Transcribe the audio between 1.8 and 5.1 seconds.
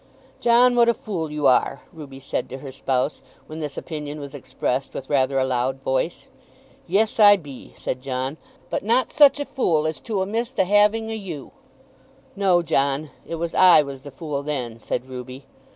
Ruby said to her spouse, when this opinion was expressed